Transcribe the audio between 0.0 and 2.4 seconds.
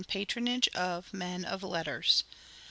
patrcmage of men of letters.